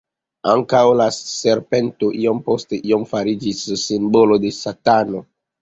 Ankaŭ 0.53 0.79
la 1.01 1.05
serpento 1.17 2.09
iom 2.21 2.41
post 2.49 2.73
iom 2.79 3.07
fariĝis 3.15 3.63
simbolo 3.85 4.43
de 4.47 4.57
Satano. 4.65 5.27